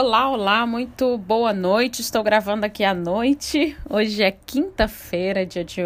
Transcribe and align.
Olá, 0.00 0.30
olá, 0.30 0.64
muito 0.64 1.18
boa 1.18 1.52
noite. 1.52 2.02
Estou 2.02 2.22
gravando 2.22 2.64
aqui 2.64 2.84
à 2.84 2.94
noite. 2.94 3.76
Hoje 3.90 4.22
é 4.22 4.30
quinta-feira, 4.30 5.44
dia 5.44 5.64
de 5.64 5.80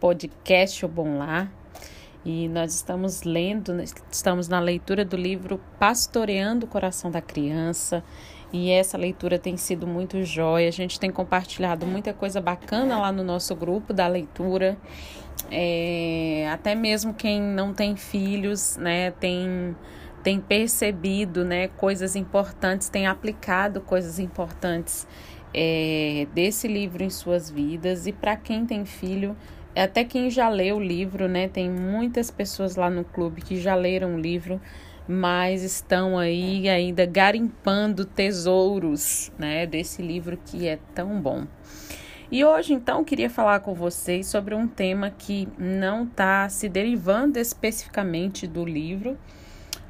podcast 0.00 0.84
O 0.84 0.88
Bom 0.88 1.18
Lá. 1.18 1.48
E 2.24 2.48
nós 2.48 2.74
estamos 2.74 3.22
lendo, 3.22 3.80
estamos 4.10 4.48
na 4.48 4.58
leitura 4.58 5.04
do 5.04 5.16
livro 5.16 5.60
Pastoreando 5.78 6.66
o 6.66 6.68
Coração 6.68 7.12
da 7.12 7.20
Criança. 7.22 8.02
E 8.52 8.72
essa 8.72 8.98
leitura 8.98 9.38
tem 9.38 9.56
sido 9.56 9.86
muito 9.86 10.24
jóia. 10.24 10.66
A 10.66 10.72
gente 10.72 10.98
tem 10.98 11.12
compartilhado 11.12 11.86
muita 11.86 12.12
coisa 12.12 12.40
bacana 12.40 12.98
lá 12.98 13.12
no 13.12 13.22
nosso 13.22 13.54
grupo 13.54 13.92
da 13.92 14.08
leitura. 14.08 14.76
É, 15.48 16.48
até 16.52 16.74
mesmo 16.74 17.14
quem 17.14 17.40
não 17.40 17.72
tem 17.72 17.94
filhos, 17.94 18.76
né, 18.78 19.12
tem 19.12 19.76
tem 20.24 20.40
percebido 20.40 21.44
né, 21.44 21.68
coisas 21.68 22.16
importantes, 22.16 22.88
tem 22.88 23.06
aplicado 23.06 23.82
coisas 23.82 24.18
importantes 24.18 25.06
é, 25.52 26.26
desse 26.34 26.66
livro 26.66 27.04
em 27.04 27.10
suas 27.10 27.50
vidas. 27.50 28.06
E 28.06 28.12
para 28.12 28.34
quem 28.34 28.64
tem 28.64 28.86
filho, 28.86 29.36
até 29.76 30.02
quem 30.02 30.30
já 30.30 30.48
leu 30.48 30.76
o 30.76 30.82
livro, 30.82 31.28
né? 31.28 31.46
Tem 31.46 31.70
muitas 31.70 32.30
pessoas 32.30 32.74
lá 32.74 32.88
no 32.88 33.04
clube 33.04 33.42
que 33.42 33.60
já 33.60 33.74
leram 33.74 34.14
o 34.14 34.18
livro, 34.18 34.58
mas 35.06 35.62
estão 35.62 36.18
aí 36.18 36.70
ainda 36.70 37.04
garimpando 37.04 38.06
tesouros, 38.06 39.30
né? 39.38 39.66
Desse 39.66 40.00
livro 40.00 40.38
que 40.42 40.66
é 40.66 40.78
tão 40.94 41.20
bom. 41.20 41.46
E 42.32 42.42
hoje, 42.42 42.72
então, 42.72 43.04
queria 43.04 43.28
falar 43.28 43.60
com 43.60 43.74
vocês 43.74 44.26
sobre 44.26 44.54
um 44.54 44.66
tema 44.66 45.10
que 45.10 45.46
não 45.58 46.04
está 46.04 46.48
se 46.48 46.66
derivando 46.68 47.38
especificamente 47.38 48.46
do 48.46 48.64
livro, 48.64 49.18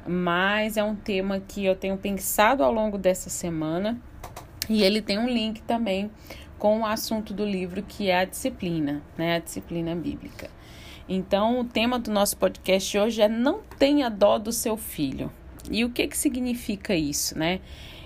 mas 0.07 0.77
é 0.77 0.83
um 0.83 0.95
tema 0.95 1.39
que 1.39 1.65
eu 1.65 1.75
tenho 1.75 1.97
pensado 1.97 2.63
ao 2.63 2.71
longo 2.71 2.97
dessa 2.97 3.29
semana 3.29 3.99
e 4.69 4.83
ele 4.83 5.01
tem 5.01 5.17
um 5.17 5.27
link 5.27 5.61
também 5.63 6.11
com 6.57 6.81
o 6.81 6.85
assunto 6.85 7.33
do 7.33 7.45
livro 7.45 7.83
que 7.83 8.09
é 8.09 8.19
a 8.19 8.25
disciplina, 8.25 9.01
né, 9.17 9.35
a 9.35 9.39
disciplina 9.39 9.95
bíblica. 9.95 10.49
Então, 11.07 11.59
o 11.59 11.63
tema 11.63 11.99
do 11.99 12.11
nosso 12.11 12.35
podcast 12.37 12.97
hoje 12.97 13.21
é 13.21 13.29
não 13.29 13.59
tenha 13.77 14.09
dó 14.09 14.39
do 14.39 14.51
seu 14.51 14.75
filho. 14.75 15.31
E 15.69 15.83
o 15.83 15.89
que 15.89 16.07
que 16.07 16.17
significa 16.17 16.95
isso, 16.95 17.37
né? 17.37 17.59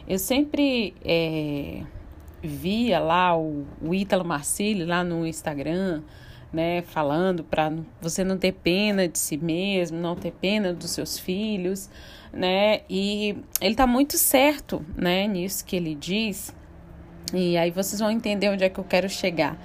Eu 0.08 0.20
sempre 0.20 0.94
é, 1.04 1.84
via 2.42 3.00
lá 3.00 3.38
o, 3.38 3.66
o 3.82 3.94
Ítalo 3.94 4.26
Marcilli 4.26 4.84
lá 4.84 5.04
no 5.04 5.26
Instagram, 5.26 6.02
né, 6.52 6.82
falando 6.82 7.44
para 7.44 7.72
você 8.02 8.24
não 8.24 8.38
ter 8.38 8.54
pena 8.54 9.08
de 9.08 9.20
si 9.20 9.38
mesmo, 9.38 10.00
não 10.00 10.16
ter 10.16 10.32
pena 10.32 10.74
dos 10.74 10.92
seus 10.92 11.18
filhos, 11.18 11.90
né? 12.34 12.82
E 12.90 13.38
ele 13.62 13.76
tá 13.76 13.86
muito 13.86 14.18
certo, 14.18 14.84
né, 14.96 15.28
nisso 15.28 15.64
que 15.66 15.76
ele 15.76 15.96
diz. 15.96 16.56
E 17.34 17.58
aí 17.58 17.70
vocês 17.70 18.00
vão 18.00 18.10
entender 18.10 18.50
onde 18.50 18.64
é 18.64 18.70
que 18.70 18.80
eu 18.80 18.84
quero 18.84 19.08
chegar, 19.08 19.58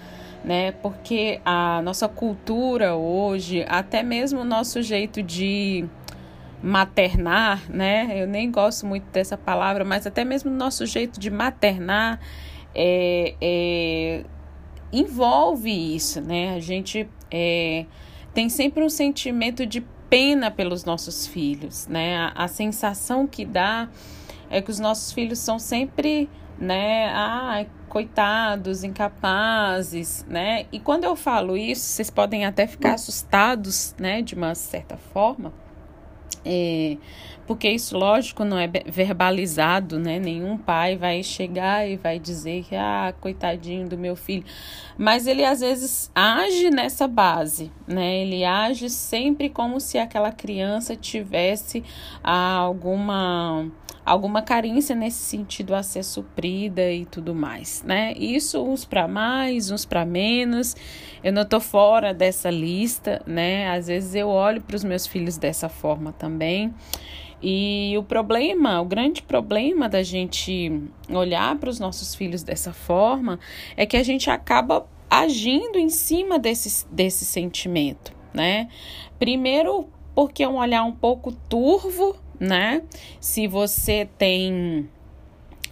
né? 0.44 0.72
Porque 0.72 1.40
a 1.44 1.80
nossa 1.82 2.06
cultura 2.06 2.94
hoje, 2.94 3.64
até 3.68 4.02
mesmo 4.02 4.40
o 4.40 4.44
nosso 4.44 4.82
jeito 4.82 5.22
de 5.22 5.86
maternar, 6.62 7.62
né? 7.70 8.10
Eu 8.14 8.26
nem 8.26 8.50
gosto 8.50 8.86
muito 8.86 9.04
dessa 9.10 9.38
palavra, 9.38 9.84
mas 9.84 10.06
até 10.06 10.24
mesmo 10.24 10.50
o 10.50 10.54
nosso 10.54 10.84
jeito 10.84 11.18
de 11.18 11.30
maternar 11.30 12.20
é, 12.74 13.34
é 13.40 14.24
envolve 15.00 15.70
isso, 15.70 16.20
né? 16.20 16.54
A 16.54 16.60
gente 16.60 17.08
é, 17.30 17.86
tem 18.32 18.48
sempre 18.48 18.82
um 18.84 18.88
sentimento 18.88 19.66
de 19.66 19.80
pena 20.08 20.50
pelos 20.50 20.84
nossos 20.84 21.26
filhos, 21.26 21.86
né? 21.86 22.16
A, 22.16 22.44
a, 22.44 22.48
sensação 22.48 23.26
que 23.26 23.44
dá 23.44 23.88
é 24.48 24.62
que 24.62 24.70
os 24.70 24.78
nossos 24.78 25.12
filhos 25.12 25.38
são 25.38 25.58
sempre, 25.58 26.28
né? 26.58 27.08
Ah, 27.08 27.66
coitados, 27.88 28.84
incapazes, 28.84 30.24
né? 30.28 30.66
E 30.70 30.78
quando 30.78 31.04
eu 31.04 31.16
falo 31.16 31.56
isso, 31.56 31.84
vocês 31.84 32.10
podem 32.10 32.44
até 32.44 32.66
ficar 32.66 32.94
assustados, 32.94 33.94
né? 33.98 34.22
De 34.22 34.34
uma 34.34 34.54
certa 34.54 34.96
forma 34.96 35.52
é, 36.44 36.98
porque 37.46 37.68
isso, 37.68 37.96
lógico, 37.96 38.44
não 38.44 38.58
é 38.58 38.66
verbalizado, 38.86 39.98
né? 39.98 40.18
Nenhum 40.18 40.56
pai 40.56 40.96
vai 40.96 41.22
chegar 41.22 41.88
e 41.88 41.96
vai 41.96 42.18
dizer 42.18 42.64
que, 42.64 42.74
ah, 42.74 43.14
coitadinho 43.20 43.88
do 43.88 43.98
meu 43.98 44.16
filho. 44.16 44.44
Mas 44.96 45.26
ele 45.26 45.44
às 45.44 45.60
vezes 45.60 46.10
age 46.14 46.70
nessa 46.70 47.06
base, 47.06 47.70
né? 47.86 48.18
Ele 48.18 48.44
age 48.44 48.88
sempre 48.88 49.48
como 49.48 49.80
se 49.80 49.98
aquela 49.98 50.32
criança 50.32 50.96
tivesse 50.96 51.84
ah, 52.22 52.54
alguma 52.56 53.70
alguma 54.04 54.42
carência 54.42 54.94
nesse 54.94 55.22
sentido 55.22 55.74
a 55.74 55.82
ser 55.82 56.02
suprida 56.02 56.92
e 56.92 57.06
tudo 57.06 57.34
mais, 57.34 57.82
né? 57.82 58.12
Isso 58.16 58.62
uns 58.62 58.84
para 58.84 59.08
mais, 59.08 59.70
uns 59.70 59.84
para 59.84 60.04
menos. 60.04 60.76
Eu 61.22 61.32
não 61.32 61.44
tô 61.44 61.58
fora 61.58 62.12
dessa 62.12 62.50
lista, 62.50 63.22
né? 63.26 63.70
Às 63.70 63.86
vezes 63.86 64.14
eu 64.14 64.28
olho 64.28 64.60
para 64.60 64.76
os 64.76 64.84
meus 64.84 65.06
filhos 65.06 65.38
dessa 65.38 65.68
forma 65.68 66.12
também. 66.12 66.74
E 67.42 67.94
o 67.98 68.02
problema, 68.02 68.80
o 68.80 68.84
grande 68.84 69.22
problema 69.22 69.88
da 69.88 70.02
gente 70.02 70.82
olhar 71.10 71.56
para 71.56 71.68
os 71.68 71.78
nossos 71.78 72.14
filhos 72.14 72.42
dessa 72.42 72.72
forma 72.72 73.38
é 73.76 73.84
que 73.84 73.96
a 73.96 74.02
gente 74.02 74.30
acaba 74.30 74.86
agindo 75.10 75.78
em 75.78 75.88
cima 75.88 76.38
desse, 76.38 76.86
desse 76.90 77.24
sentimento, 77.24 78.12
né? 78.32 78.68
Primeiro, 79.18 79.88
porque 80.14 80.42
é 80.42 80.48
um 80.48 80.56
olhar 80.56 80.84
um 80.84 80.92
pouco 80.92 81.32
turvo 81.48 82.16
né? 82.38 82.82
Se 83.20 83.46
você 83.46 84.08
tem 84.18 84.88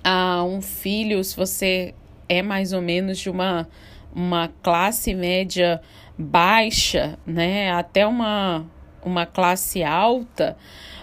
ah, 0.02 0.44
um 0.44 0.60
filho, 0.60 1.22
se 1.22 1.36
você 1.36 1.94
é 2.28 2.42
mais 2.42 2.72
ou 2.72 2.80
menos 2.80 3.18
de 3.18 3.28
uma, 3.28 3.68
uma 4.14 4.48
classe 4.62 5.14
média 5.14 5.80
baixa, 6.16 7.18
né? 7.26 7.70
Até 7.72 8.06
uma, 8.06 8.64
uma 9.04 9.26
classe 9.26 9.82
alta, 9.82 10.56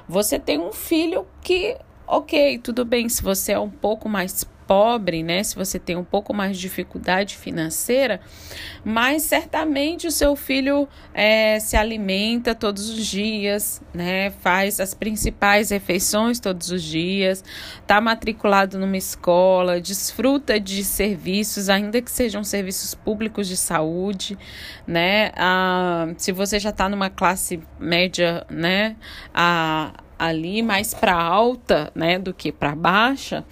você 0.10 0.40
tem 0.40 0.58
um 0.60 0.72
filho 0.72 1.28
que, 1.40 1.78
ok, 2.10 2.58
tudo 2.58 2.84
bem, 2.84 3.08
se 3.08 3.22
você 3.22 3.52
é 3.52 3.60
um 3.60 3.70
pouco 3.70 4.10
mais 4.10 4.44
pobre, 4.66 5.24
né? 5.24 5.44
Se 5.44 5.56
você 5.56 5.80
tem 5.80 5.96
um 5.96 6.04
pouco 6.04 6.32
mais 6.32 6.56
de 6.56 6.62
dificuldade 6.62 7.36
financeira, 7.36 8.20
mas 8.84 9.24
certamente 9.24 10.06
o 10.06 10.12
seu 10.12 10.36
filho 10.36 10.88
é, 11.12 11.60
se 11.60 11.76
alimenta 11.76 12.54
todos 12.54 12.90
os 12.90 13.06
dias, 13.06 13.82
né? 13.94 14.30
Faz 14.42 14.80
as 14.80 14.94
principais 14.94 15.70
refeições 15.70 16.40
todos 16.40 16.70
os 16.70 16.84
dias, 16.84 17.44
está 17.82 18.00
matriculado 18.00 18.78
numa 18.78 18.98
escola, 18.98 19.80
desfruta 19.80 20.60
de 20.60 20.84
serviços, 20.84 21.70
ainda 21.70 22.00
que 22.00 22.12
sejam 22.12 22.44
serviços 22.44 22.94
públicos 22.94 23.48
de 23.48 23.58
saúde, 23.58 24.38
né? 24.86 25.32
Ah, 25.36 26.14
se 26.18 26.32
você 26.32 26.60
já 26.60 26.70
está 26.70 26.88
numa 26.90 27.10
classe 27.10 27.60
média, 27.80 28.46
né? 28.50 28.96
Ah, 29.34 29.94
ali 30.20 30.62
mais 30.62 30.94
para 30.94 31.16
alta, 31.16 31.92
né, 31.96 32.20
do 32.20 32.34
que 32.34 32.52
para 32.52 32.76
baixa, 32.76 33.46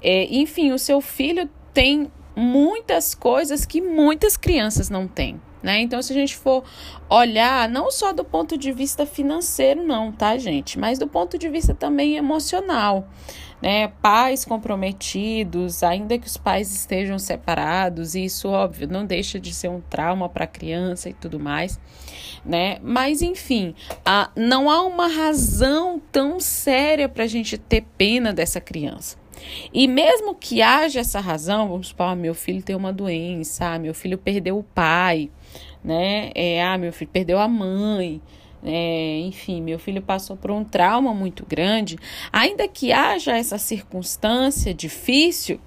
é, 0.00 0.24
enfim, 0.34 0.72
o 0.72 0.78
seu 0.78 1.00
filho 1.00 1.50
tem 1.74 2.10
muitas 2.34 3.14
coisas 3.14 3.64
que 3.64 3.80
muitas 3.80 4.36
crianças 4.36 4.88
não 4.88 5.06
têm. 5.06 5.40
Né? 5.62 5.80
Então, 5.80 6.02
se 6.02 6.12
a 6.12 6.16
gente 6.16 6.36
for 6.36 6.64
olhar, 7.08 7.68
não 7.68 7.90
só 7.90 8.12
do 8.12 8.24
ponto 8.24 8.58
de 8.58 8.72
vista 8.72 9.06
financeiro, 9.06 9.82
não, 9.82 10.10
tá, 10.10 10.36
gente? 10.36 10.78
Mas 10.78 10.98
do 10.98 11.06
ponto 11.06 11.38
de 11.38 11.48
vista 11.48 11.72
também 11.72 12.16
emocional. 12.16 13.08
Né? 13.60 13.86
Pais 13.86 14.44
comprometidos, 14.44 15.84
ainda 15.84 16.18
que 16.18 16.26
os 16.26 16.36
pais 16.36 16.74
estejam 16.74 17.16
separados, 17.16 18.16
e 18.16 18.24
isso, 18.24 18.48
óbvio, 18.48 18.88
não 18.88 19.06
deixa 19.06 19.38
de 19.38 19.54
ser 19.54 19.68
um 19.68 19.80
trauma 19.80 20.28
para 20.28 20.44
a 20.44 20.48
criança 20.48 21.08
e 21.08 21.12
tudo 21.12 21.38
mais. 21.38 21.78
Né? 22.44 22.78
Mas, 22.82 23.22
enfim, 23.22 23.72
a, 24.04 24.30
não 24.34 24.68
há 24.68 24.82
uma 24.82 25.06
razão 25.06 26.02
tão 26.10 26.40
séria 26.40 27.08
para 27.08 27.22
a 27.22 27.28
gente 27.28 27.56
ter 27.56 27.82
pena 27.96 28.32
dessa 28.32 28.60
criança. 28.60 29.21
E 29.72 29.86
mesmo 29.86 30.34
que 30.34 30.62
haja 30.62 31.00
essa 31.00 31.20
razão, 31.20 31.68
vamos 31.68 31.88
supor, 31.88 32.06
ah, 32.06 32.16
meu 32.16 32.34
filho 32.34 32.62
tem 32.62 32.76
uma 32.76 32.92
doença, 32.92 33.74
ah, 33.74 33.78
meu 33.78 33.94
filho 33.94 34.18
perdeu 34.18 34.58
o 34.58 34.62
pai, 34.62 35.30
né? 35.84 36.30
É, 36.34 36.62
ah, 36.64 36.78
meu 36.78 36.92
filho 36.92 37.10
perdeu 37.10 37.38
a 37.38 37.48
mãe. 37.48 38.20
É, 38.64 39.18
enfim, 39.20 39.60
meu 39.60 39.78
filho 39.78 40.00
passou 40.00 40.36
por 40.36 40.52
um 40.52 40.62
trauma 40.62 41.12
muito 41.12 41.44
grande, 41.44 41.98
ainda 42.32 42.68
que 42.68 42.92
haja 42.92 43.36
essa 43.36 43.58
circunstância 43.58 44.72
difícil, 44.72 45.58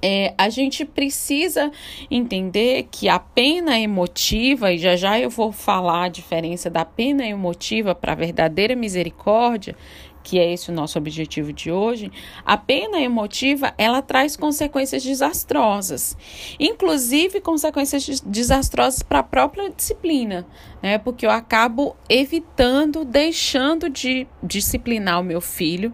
é, 0.00 0.34
a 0.36 0.48
gente 0.48 0.84
precisa 0.84 1.70
entender 2.10 2.88
que 2.90 3.08
a 3.08 3.18
pena 3.18 3.78
emotiva, 3.78 4.72
e 4.72 4.78
já 4.78 4.96
já 4.96 5.18
eu 5.18 5.30
vou 5.30 5.52
falar 5.52 6.04
a 6.04 6.08
diferença 6.08 6.68
da 6.68 6.84
pena 6.84 7.24
emotiva 7.24 7.94
para 7.94 8.12
a 8.12 8.16
verdadeira 8.16 8.74
misericórdia, 8.74 9.76
que 10.22 10.38
é 10.38 10.52
esse 10.52 10.70
o 10.70 10.74
nosso 10.74 10.98
objetivo 10.98 11.52
de 11.52 11.70
hoje, 11.70 12.10
a 12.44 12.56
pena 12.56 13.00
emotiva 13.00 13.74
ela 13.76 14.00
traz 14.00 14.36
consequências 14.36 15.02
desastrosas, 15.02 16.16
inclusive 16.58 17.40
consequências 17.40 18.20
desastrosas 18.20 19.02
para 19.02 19.20
a 19.20 19.22
própria 19.22 19.70
disciplina, 19.70 20.46
né? 20.82 20.98
Porque 20.98 21.26
eu 21.26 21.30
acabo 21.30 21.96
evitando, 22.08 23.04
deixando 23.04 23.88
de 23.88 24.26
disciplinar 24.42 25.20
o 25.20 25.24
meu 25.24 25.40
filho 25.40 25.92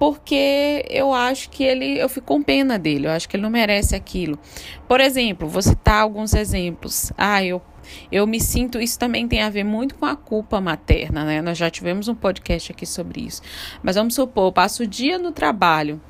porque 0.00 0.82
eu 0.88 1.12
acho 1.12 1.50
que 1.50 1.62
ele, 1.62 1.98
eu 1.98 2.08
fico 2.08 2.28
com 2.28 2.42
pena 2.42 2.78
dele, 2.78 3.06
eu 3.06 3.10
acho 3.10 3.28
que 3.28 3.36
ele 3.36 3.42
não 3.42 3.50
merece 3.50 3.94
aquilo. 3.94 4.38
Por 4.88 4.98
exemplo, 4.98 5.46
vou 5.46 5.60
citar 5.60 6.00
alguns 6.00 6.32
exemplos. 6.32 7.12
Ah, 7.18 7.44
eu 7.44 7.60
eu 8.10 8.26
me 8.26 8.40
sinto, 8.40 8.80
isso 8.80 8.98
também 8.98 9.26
tem 9.28 9.42
a 9.42 9.50
ver 9.50 9.64
muito 9.64 9.94
com 9.94 10.06
a 10.06 10.16
culpa 10.16 10.60
materna, 10.60 11.24
né? 11.24 11.42
Nós 11.42 11.58
já 11.58 11.70
tivemos 11.70 12.08
um 12.08 12.14
podcast 12.14 12.72
aqui 12.72 12.86
sobre 12.86 13.22
isso. 13.22 13.42
Mas 13.82 13.96
vamos 13.96 14.14
supor, 14.14 14.48
eu 14.48 14.52
passo 14.52 14.82
o 14.82 14.86
dia 14.86 15.18
no 15.18 15.32
trabalho. 15.32 16.00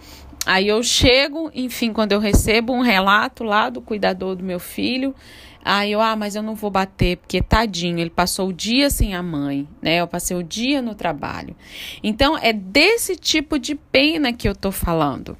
Aí 0.46 0.68
eu 0.68 0.82
chego, 0.82 1.50
enfim, 1.54 1.92
quando 1.92 2.12
eu 2.12 2.18
recebo 2.18 2.72
um 2.72 2.80
relato 2.80 3.44
lá 3.44 3.68
do 3.68 3.80
cuidador 3.80 4.34
do 4.34 4.42
meu 4.42 4.58
filho, 4.58 5.14
Aí 5.62 5.92
eu, 5.92 6.00
ah, 6.00 6.16
mas 6.16 6.34
eu 6.34 6.42
não 6.42 6.54
vou 6.54 6.70
bater, 6.70 7.18
porque 7.18 7.42
tadinho, 7.42 7.98
ele 7.98 8.10
passou 8.10 8.48
o 8.48 8.52
dia 8.52 8.88
sem 8.88 9.14
a 9.14 9.22
mãe, 9.22 9.68
né? 9.82 9.96
Eu 10.00 10.08
passei 10.08 10.36
o 10.36 10.42
dia 10.42 10.80
no 10.80 10.94
trabalho. 10.94 11.54
Então, 12.02 12.36
é 12.38 12.52
desse 12.52 13.14
tipo 13.14 13.58
de 13.58 13.74
pena 13.74 14.32
que 14.32 14.48
eu 14.48 14.54
tô 14.54 14.72
falando. 14.72 15.36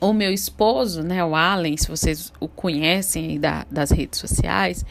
O 0.00 0.14
meu 0.14 0.32
esposo, 0.32 1.02
né, 1.02 1.22
o 1.22 1.36
Allen, 1.36 1.76
se 1.76 1.86
vocês 1.86 2.32
o 2.40 2.48
conhecem 2.48 3.38
da, 3.38 3.66
das 3.70 3.90
redes 3.90 4.18
sociais, 4.18 4.84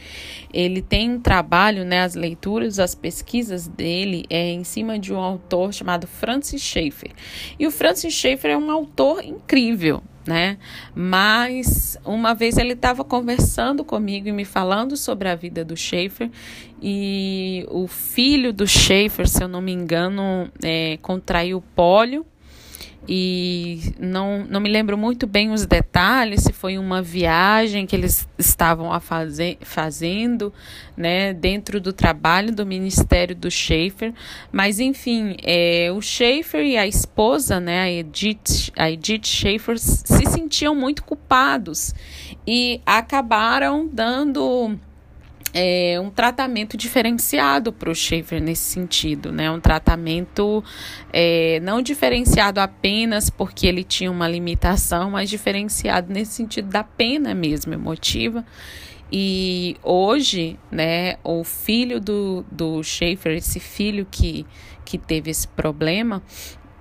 ele 0.54 0.80
tem 0.80 1.10
um 1.10 1.20
trabalho, 1.20 1.84
né, 1.84 2.02
as 2.02 2.14
leituras, 2.14 2.78
as 2.78 2.94
pesquisas 2.94 3.66
dele 3.66 4.24
é 4.30 4.50
em 4.50 4.62
cima 4.62 5.00
de 5.00 5.12
um 5.12 5.18
autor 5.18 5.74
chamado 5.74 6.06
Francis 6.06 6.62
Schaeffer. 6.62 7.10
E 7.58 7.66
o 7.66 7.72
Francis 7.72 8.14
Schaeffer 8.14 8.52
é 8.52 8.56
um 8.56 8.70
autor 8.70 9.24
incrível, 9.24 10.00
né? 10.24 10.58
Mas 10.94 11.98
uma 12.04 12.32
vez 12.32 12.56
ele 12.56 12.74
estava 12.74 13.02
conversando 13.02 13.84
comigo 13.84 14.28
e 14.28 14.32
me 14.32 14.44
falando 14.44 14.96
sobre 14.96 15.28
a 15.28 15.34
vida 15.34 15.64
do 15.64 15.76
Schaefer 15.76 16.30
e 16.80 17.66
o 17.68 17.88
filho 17.88 18.52
do 18.52 18.66
Schaefer, 18.66 19.28
se 19.28 19.42
eu 19.42 19.48
não 19.48 19.60
me 19.60 19.72
engano, 19.72 20.48
é, 20.62 20.98
contraiu 21.02 21.60
pólio 21.74 22.24
e 23.08 23.94
não, 23.98 24.44
não 24.48 24.60
me 24.60 24.68
lembro 24.68 24.96
muito 24.96 25.26
bem 25.26 25.50
os 25.50 25.66
detalhes, 25.66 26.42
se 26.42 26.52
foi 26.52 26.78
uma 26.78 27.00
viagem 27.02 27.86
que 27.86 27.96
eles 27.96 28.28
estavam 28.38 28.92
a 28.92 29.00
fazer, 29.00 29.58
fazendo, 29.62 30.52
né, 30.96 31.32
dentro 31.32 31.80
do 31.80 31.92
trabalho 31.92 32.54
do 32.54 32.66
Ministério 32.66 33.34
do 33.34 33.50
Schaefer, 33.50 34.12
mas 34.52 34.78
enfim, 34.78 35.36
é, 35.42 35.90
o 35.92 36.00
Schaefer 36.00 36.62
e 36.62 36.76
a 36.76 36.86
esposa, 36.86 37.58
né, 37.58 37.80
a 37.80 37.90
Edith, 37.90 38.70
a 38.76 38.90
Edith 38.90 39.26
Schaefer, 39.26 39.78
se 39.78 40.26
sentiam 40.26 40.74
muito 40.74 41.02
culpados 41.02 41.94
e 42.46 42.80
acabaram 42.84 43.88
dando 43.90 44.78
é, 45.52 45.98
um 46.00 46.10
tratamento 46.10 46.76
diferenciado 46.76 47.72
para 47.72 47.90
o 47.90 47.94
Schaefer 47.94 48.40
nesse 48.40 48.62
sentido, 48.70 49.32
né? 49.32 49.50
Um 49.50 49.60
tratamento 49.60 50.62
é, 51.12 51.58
não 51.60 51.82
diferenciado 51.82 52.60
apenas 52.60 53.28
porque 53.28 53.66
ele 53.66 53.82
tinha 53.82 54.10
uma 54.10 54.28
limitação, 54.28 55.10
mas 55.10 55.28
diferenciado 55.28 56.12
nesse 56.12 56.32
sentido 56.34 56.68
da 56.68 56.84
pena 56.84 57.34
mesmo 57.34 57.72
emotiva. 57.72 58.44
E 59.12 59.76
hoje, 59.82 60.56
né, 60.70 61.16
o 61.24 61.42
filho 61.42 62.00
do, 62.00 62.44
do 62.50 62.80
Schaefer, 62.82 63.36
esse 63.36 63.58
filho 63.58 64.06
que, 64.08 64.46
que 64.84 64.96
teve 64.96 65.32
esse 65.32 65.48
problema, 65.48 66.22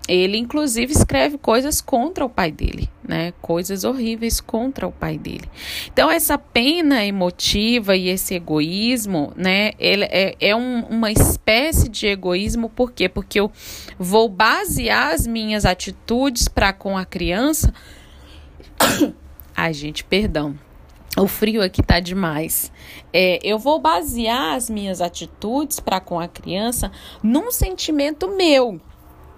ele 0.07 0.37
inclusive 0.37 0.91
escreve 0.91 1.39
coisas 1.39 1.81
contra 1.81 2.23
o 2.23 2.29
pai 2.29 2.51
dele, 2.51 2.87
né? 3.09 3.33
Coisas 3.41 3.83
horríveis 3.83 4.39
contra 4.39 4.87
o 4.87 4.91
pai 4.91 5.17
dele. 5.17 5.49
Então 5.91 6.11
essa 6.11 6.37
pena 6.37 7.03
emotiva 7.03 7.95
e 7.95 8.07
esse 8.07 8.35
egoísmo, 8.35 9.33
né? 9.35 9.71
Ele 9.79 10.05
é, 10.05 10.35
é 10.39 10.55
um, 10.55 10.81
uma 10.81 11.11
espécie 11.11 11.89
de 11.89 12.05
egoísmo, 12.05 12.69
por 12.69 12.91
quê? 12.91 13.09
Porque 13.09 13.39
eu 13.39 13.51
vou 13.97 14.29
basear 14.29 15.11
as 15.11 15.25
minhas 15.25 15.65
atitudes 15.65 16.47
para 16.47 16.71
com 16.71 16.95
a 16.95 17.03
criança. 17.03 17.73
Ai, 19.57 19.73
gente, 19.73 20.03
perdão. 20.03 20.55
O 21.17 21.27
frio 21.27 21.63
aqui 21.63 21.81
tá 21.81 21.99
demais. 21.99 22.71
É, 23.11 23.39
eu 23.41 23.57
vou 23.57 23.79
basear 23.79 24.53
as 24.53 24.69
minhas 24.69 25.01
atitudes 25.01 25.79
para 25.79 25.99
com 25.99 26.19
a 26.19 26.27
criança 26.27 26.91
num 27.23 27.51
sentimento 27.51 28.27
meu, 28.37 28.79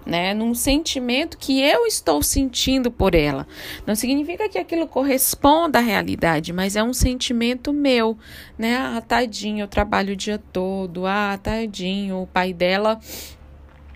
né, 0.04 0.34
num 0.34 0.54
sentimento 0.54 1.38
que 1.38 1.60
eu 1.60 1.86
estou 1.86 2.22
sentindo 2.22 2.90
por 2.90 3.14
ela. 3.14 3.46
Não 3.86 3.94
significa 3.94 4.48
que 4.48 4.58
aquilo 4.58 4.86
corresponda 4.86 5.78
à 5.78 5.82
realidade, 5.82 6.52
mas 6.52 6.76
é 6.76 6.82
um 6.82 6.92
sentimento 6.92 7.72
meu, 7.72 8.16
né? 8.58 8.76
Ah, 8.76 9.00
tadinho, 9.00 9.64
eu 9.64 9.68
trabalho 9.68 10.12
o 10.12 10.16
dia 10.16 10.38
todo. 10.52 11.06
Ah, 11.06 11.38
tadinho, 11.42 12.22
o 12.22 12.26
pai 12.26 12.52
dela 12.52 12.98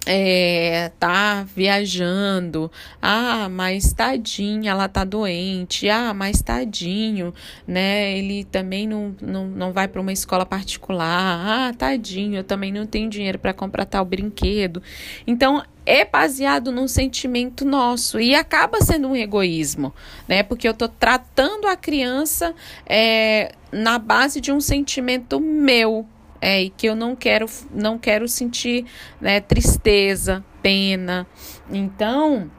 é, 0.06 0.93
tá 1.00 1.44
viajando. 1.55 2.70
Ah, 3.03 3.49
mas 3.49 3.93
tadinha, 3.93 4.70
ela 4.70 4.88
tá 4.88 5.05
doente. 5.05 5.88
Ah, 5.88 6.14
mas 6.14 6.41
tadinho, 6.41 7.35
né? 7.67 8.17
Ele 8.17 8.44
também 8.44 8.87
não, 8.87 9.14
não, 9.20 9.47
não 9.49 9.73
vai 9.73 9.88
para 9.88 10.00
uma 10.00 10.12
escola 10.12 10.47
particular. 10.47 11.70
Ah, 11.70 11.75
tadinho, 11.76 12.37
eu 12.37 12.44
também 12.44 12.73
não 12.73 12.87
tenho 12.87 13.11
dinheiro 13.11 13.38
para 13.38 13.53
comprar 13.53 13.85
tal 13.85 14.05
brinquedo. 14.05 14.81
Então, 15.26 15.62
é 15.85 16.05
baseado 16.05 16.73
num 16.73 16.88
sentimento 16.88 17.64
nosso 17.64 18.19
e 18.20 18.35
acaba 18.35 18.81
sendo 18.81 19.09
um 19.09 19.17
egoísmo, 19.17 19.94
né? 20.26 20.43
Porque 20.43 20.69
eu 20.69 20.75
tô 20.75 20.88
tratando 20.88 21.67
a 21.67 21.76
criança 21.76 22.55
é, 22.85 23.52
na 23.70 23.99
base 23.99 24.41
de 24.41 24.50
um 24.52 24.61
sentimento 24.61 25.41
meu, 25.41 26.06
é, 26.41 26.62
e 26.62 26.71
que 26.71 26.87
eu 26.87 26.94
não 26.94 27.17
quero, 27.17 27.47
não 27.73 27.99
quero 27.99 28.29
sentir 28.29 28.85
né, 29.21 29.41
tristeza, 29.41 30.44
pena. 30.62 31.27
Então, 31.71 32.50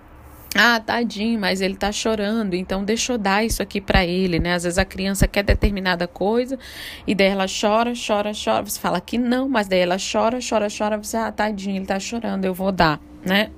ah, 0.56 0.80
tadinho, 0.80 1.40
mas 1.40 1.62
ele 1.62 1.76
tá 1.76 1.92
chorando, 1.92 2.56
então 2.56 2.84
deixa 2.84 3.14
eu 3.14 3.18
dar 3.18 3.46
isso 3.46 3.62
aqui 3.62 3.80
para 3.80 4.06
ele, 4.06 4.40
né? 4.40 4.54
Às 4.54 4.64
vezes 4.64 4.80
a 4.80 4.86
criança 4.86 5.28
quer 5.28 5.44
determinada 5.44 6.08
coisa 6.08 6.58
e 7.06 7.14
daí 7.14 7.28
ela 7.28 7.46
chora, 7.46 7.94
chora, 7.96 8.32
chora. 8.34 8.66
Você 8.66 8.80
fala 8.80 9.00
que 9.00 9.18
não, 9.18 9.48
mas 9.48 9.68
daí 9.68 9.80
ela 9.80 9.98
chora, 9.98 10.40
chora, 10.48 10.68
chora. 10.76 10.98
Você, 10.98 11.18
ah, 11.18 11.32
tadinho, 11.32 11.76
ele 11.76 11.86
tá 11.86 12.00
chorando, 12.00 12.46
eu 12.46 12.54
vou 12.54 12.72
dar, 12.72 13.00
né? 13.26 13.52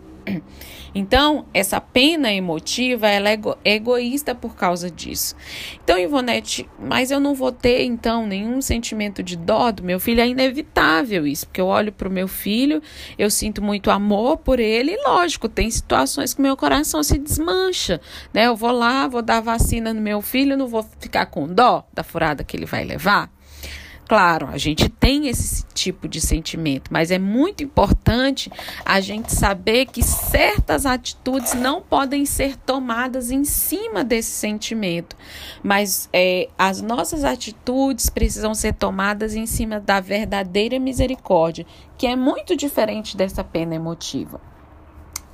Então, 0.93 1.45
essa 1.53 1.79
pena 1.79 2.33
emotiva, 2.33 3.07
ela 3.07 3.29
é 3.29 3.33
ego 3.33 3.57
egoísta 3.63 4.33
por 4.33 4.55
causa 4.55 4.89
disso. 4.89 5.35
Então, 5.83 5.99
Ivonete, 5.99 6.67
mas 6.79 7.11
eu 7.11 7.19
não 7.19 7.35
vou 7.35 7.51
ter, 7.51 7.83
então, 7.83 8.25
nenhum 8.25 8.61
sentimento 8.61 9.21
de 9.21 9.35
dó 9.35 9.71
do 9.71 9.83
meu 9.83 9.99
filho. 9.99 10.21
É 10.21 10.27
inevitável 10.27 11.27
isso, 11.27 11.45
porque 11.47 11.61
eu 11.61 11.67
olho 11.67 11.91
para 11.91 12.07
o 12.07 12.11
meu 12.11 12.27
filho, 12.27 12.81
eu 13.17 13.29
sinto 13.29 13.61
muito 13.61 13.91
amor 13.91 14.37
por 14.37 14.59
ele, 14.59 14.93
e 14.93 15.07
lógico, 15.07 15.47
tem 15.47 15.69
situações 15.69 16.33
que 16.33 16.41
meu 16.41 16.57
coração 16.57 17.03
se 17.03 17.17
desmancha, 17.17 18.01
né? 18.33 18.47
Eu 18.47 18.55
vou 18.55 18.71
lá, 18.71 19.07
vou 19.07 19.21
dar 19.21 19.41
vacina 19.41 19.93
no 19.93 20.01
meu 20.01 20.21
filho, 20.21 20.57
não 20.57 20.67
vou 20.67 20.85
ficar 20.99 21.27
com 21.27 21.47
dó 21.47 21.87
da 21.93 22.03
furada 22.03 22.43
que 22.43 22.57
ele 22.57 22.65
vai 22.65 22.83
levar. 22.83 23.31
Claro, 24.09 24.47
a 24.47 24.57
gente 24.57 24.89
tem 24.89 25.27
esse 25.27 25.63
tipo 25.71 26.07
de 26.07 26.19
sentimento, 26.19 26.91
mas 26.91 27.11
é 27.11 27.19
muito 27.19 27.63
importante 27.63 28.51
a 28.83 28.99
gente 28.99 29.31
saber 29.31 29.85
que 29.85 30.01
certas 30.01 30.87
atitudes 30.87 31.53
não 31.53 31.79
podem 31.79 32.25
ser 32.25 32.57
tomadas 32.57 33.29
em 33.29 33.45
cima 33.45 34.03
desse 34.03 34.31
sentimento, 34.31 35.15
mas 35.61 36.09
é, 36.11 36.49
as 36.57 36.81
nossas 36.81 37.23
atitudes 37.23 38.09
precisam 38.09 38.55
ser 38.55 38.73
tomadas 38.73 39.35
em 39.35 39.45
cima 39.45 39.79
da 39.79 39.99
verdadeira 39.99 40.79
misericórdia, 40.79 41.63
que 41.95 42.07
é 42.07 42.15
muito 42.15 42.55
diferente 42.55 43.15
dessa 43.15 43.43
pena 43.43 43.75
emotiva. 43.75 44.41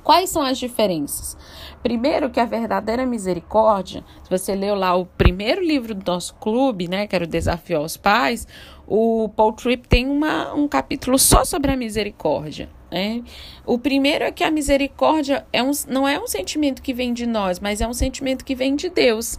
Quais 0.06 0.30
são 0.30 0.40
as 0.40 0.56
diferenças? 0.56 1.36
Primeiro, 1.82 2.30
que 2.30 2.38
a 2.38 2.44
verdadeira 2.44 3.04
misericórdia, 3.04 4.04
se 4.22 4.30
você 4.30 4.54
leu 4.54 4.76
lá 4.76 4.94
o 4.94 5.04
primeiro 5.04 5.60
livro 5.60 5.96
do 5.96 6.12
nosso 6.12 6.32
clube, 6.36 6.86
né, 6.86 7.08
que 7.08 7.16
era 7.16 7.24
o 7.24 7.26
Desafio 7.26 7.78
aos 7.78 7.96
Pais, 7.96 8.46
o 8.86 9.28
Paul 9.30 9.52
Tripp 9.54 9.88
tem 9.88 10.08
uma, 10.08 10.54
um 10.54 10.68
capítulo 10.68 11.18
só 11.18 11.44
sobre 11.44 11.72
a 11.72 11.76
misericórdia. 11.76 12.68
Né? 12.96 13.22
O 13.66 13.78
primeiro 13.78 14.24
é 14.24 14.32
que 14.32 14.42
a 14.42 14.50
misericórdia 14.50 15.46
é 15.52 15.62
um, 15.62 15.70
não 15.86 16.08
é 16.08 16.18
um 16.18 16.26
sentimento 16.26 16.80
que 16.80 16.94
vem 16.94 17.12
de 17.12 17.26
nós, 17.26 17.60
mas 17.60 17.82
é 17.82 17.86
um 17.86 17.92
sentimento 17.92 18.42
que 18.42 18.54
vem 18.54 18.74
de 18.74 18.88
Deus. 18.88 19.38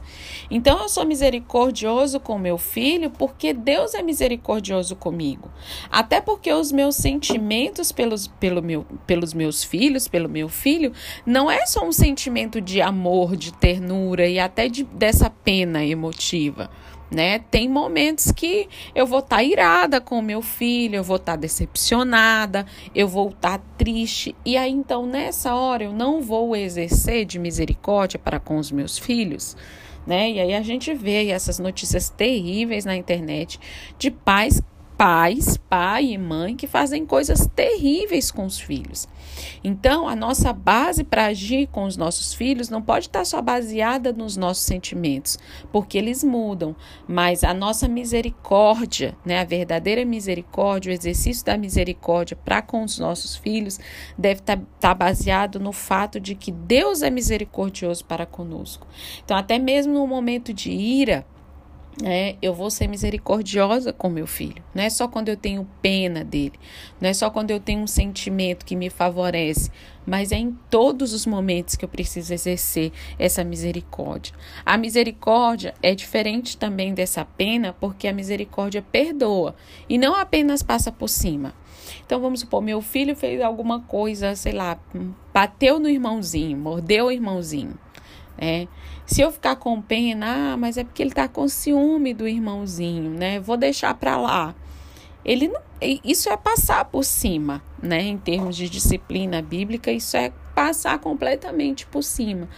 Então 0.51 0.79
eu 0.79 0.87
sou 0.87 1.03
misericordioso 1.03 2.19
com 2.19 2.37
meu 2.37 2.59
filho 2.59 3.09
porque 3.09 3.53
Deus 3.53 3.95
é 3.95 4.03
misericordioso 4.03 4.95
comigo. 4.95 5.49
Até 5.89 6.21
porque 6.21 6.53
os 6.53 6.71
meus 6.71 6.97
sentimentos 6.97 7.91
pelos, 7.91 8.27
pelo 8.27 8.61
meu, 8.61 8.85
pelos 9.07 9.33
meus 9.33 9.63
filhos, 9.63 10.07
pelo 10.07 10.29
meu 10.29 10.49
filho, 10.49 10.93
não 11.25 11.49
é 11.49 11.65
só 11.65 11.83
um 11.83 11.91
sentimento 11.91 12.61
de 12.61 12.79
amor, 12.79 13.35
de 13.35 13.51
ternura 13.51 14.27
e 14.27 14.37
até 14.37 14.69
de, 14.69 14.83
dessa 14.83 15.31
pena 15.31 15.83
emotiva 15.83 16.69
né? 17.09 17.39
Tem 17.39 17.69
momentos 17.69 18.31
que 18.31 18.67
eu 18.93 19.05
vou 19.05 19.19
estar 19.19 19.37
tá 19.37 19.43
irada 19.43 20.01
com 20.01 20.21
meu 20.21 20.41
filho, 20.41 20.95
eu 20.95 21.03
vou 21.03 21.17
estar 21.17 21.33
tá 21.33 21.37
decepcionada, 21.37 22.65
eu 22.93 23.07
vou 23.07 23.29
estar 23.29 23.57
tá 23.57 23.63
triste. 23.77 24.35
E 24.45 24.57
aí 24.57 24.71
então 24.71 25.05
nessa 25.05 25.55
hora 25.55 25.83
eu 25.83 25.93
não 25.93 26.21
vou 26.21 26.55
exercer 26.55 27.25
de 27.25 27.39
misericórdia 27.39 28.19
para 28.19 28.39
com 28.39 28.57
os 28.57 28.71
meus 28.71 28.97
filhos, 28.97 29.55
né? 30.05 30.31
E 30.31 30.39
aí 30.39 30.53
a 30.53 30.61
gente 30.61 30.93
vê 30.93 31.29
essas 31.29 31.59
notícias 31.59 32.09
terríveis 32.09 32.85
na 32.85 32.95
internet 32.95 33.59
de 33.97 34.11
pais 34.11 34.61
pais, 34.97 35.57
pai 35.57 36.05
e 36.05 36.17
mãe, 36.17 36.55
que 36.55 36.65
fazem 36.65 37.05
coisas 37.05 37.47
terríveis 37.55 38.31
com 38.31 38.45
os 38.45 38.59
filhos. 38.59 39.07
Então, 39.63 40.07
a 40.07 40.15
nossa 40.15 40.53
base 40.53 41.03
para 41.03 41.25
agir 41.25 41.67
com 41.67 41.85
os 41.85 41.97
nossos 41.97 42.33
filhos 42.33 42.69
não 42.69 42.81
pode 42.81 43.07
estar 43.07 43.25
só 43.25 43.41
baseada 43.41 44.11
nos 44.13 44.37
nossos 44.37 44.63
sentimentos, 44.63 45.37
porque 45.71 45.97
eles 45.97 46.23
mudam, 46.23 46.75
mas 47.07 47.43
a 47.43 47.53
nossa 47.53 47.87
misericórdia, 47.87 49.15
né, 49.25 49.39
a 49.39 49.45
verdadeira 49.45 50.03
misericórdia, 50.05 50.91
o 50.91 50.95
exercício 50.95 51.45
da 51.45 51.57
misericórdia 51.57 52.37
para 52.37 52.61
com 52.61 52.83
os 52.83 52.99
nossos 52.99 53.35
filhos, 53.35 53.79
deve 54.17 54.41
estar, 54.41 54.59
estar 54.75 54.93
baseado 54.93 55.59
no 55.59 55.71
fato 55.71 56.19
de 56.19 56.35
que 56.35 56.51
Deus 56.51 57.01
é 57.01 57.09
misericordioso 57.09 58.05
para 58.05 58.25
conosco. 58.25 58.87
Então, 59.23 59.37
até 59.37 59.59
mesmo 59.59 59.93
no 59.93 60.07
momento 60.07 60.53
de 60.53 60.71
ira, 60.71 61.25
é, 62.03 62.35
eu 62.41 62.53
vou 62.53 62.69
ser 62.69 62.87
misericordiosa 62.87 63.91
com 63.91 64.09
meu 64.09 64.27
filho. 64.27 64.63
Não 64.73 64.83
é 64.83 64.89
só 64.89 65.07
quando 65.07 65.29
eu 65.29 65.37
tenho 65.37 65.67
pena 65.81 66.23
dele, 66.23 66.53
não 67.01 67.09
é 67.09 67.13
só 67.13 67.29
quando 67.29 67.51
eu 67.51 67.59
tenho 67.59 67.81
um 67.81 67.87
sentimento 67.87 68.65
que 68.65 68.75
me 68.75 68.89
favorece, 68.89 69.71
mas 70.05 70.31
é 70.31 70.37
em 70.37 70.55
todos 70.69 71.13
os 71.13 71.25
momentos 71.25 71.75
que 71.75 71.83
eu 71.83 71.89
preciso 71.89 72.33
exercer 72.33 72.91
essa 73.17 73.43
misericórdia. 73.43 74.33
A 74.65 74.77
misericórdia 74.77 75.73
é 75.81 75.95
diferente 75.95 76.57
também 76.57 76.93
dessa 76.93 77.25
pena, 77.25 77.73
porque 77.73 78.07
a 78.07 78.13
misericórdia 78.13 78.81
perdoa 78.81 79.55
e 79.89 79.97
não 79.97 80.15
apenas 80.15 80.61
passa 80.61 80.91
por 80.91 81.09
cima. 81.09 81.53
Então 82.05 82.21
vamos 82.21 82.41
supor, 82.41 82.61
meu 82.61 82.81
filho 82.81 83.15
fez 83.15 83.41
alguma 83.41 83.81
coisa, 83.81 84.35
sei 84.35 84.53
lá, 84.53 84.79
bateu 85.33 85.79
no 85.79 85.89
irmãozinho, 85.89 86.57
mordeu 86.57 87.07
o 87.07 87.11
irmãozinho. 87.11 87.77
É. 88.37 88.67
Se 89.07 89.21
eu 89.21 89.31
ficar 89.31 89.55
com 89.55 89.81
pena, 89.81 90.51
ah, 90.53 90.57
mas 90.57 90.77
é 90.77 90.83
porque 90.83 91.01
ele 91.01 91.13
tá 91.13 91.29
com 91.29 91.47
ciúme 91.47 92.13
do 92.13 92.27
irmãozinho, 92.27 93.09
né? 93.09 93.39
Vou 93.39 93.55
deixar 93.55 93.93
para 93.93 94.17
lá. 94.17 94.53
Ele 95.23 95.47
não, 95.47 95.61
isso 95.81 96.29
é 96.29 96.35
passar 96.35 96.83
por 96.85 97.05
cima, 97.05 97.63
né? 97.81 98.01
Em 98.01 98.17
termos 98.17 98.57
de 98.57 98.69
disciplina 98.69 99.41
bíblica, 99.41 99.89
isso 99.93 100.17
é 100.17 100.33
passar 100.53 100.99
completamente 100.99 101.87
por 101.87 102.03
cima. 102.03 102.49